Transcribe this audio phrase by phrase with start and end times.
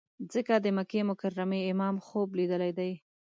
[0.33, 2.91] ځکه د مکې مکرمې امام خوب لیدلی دی.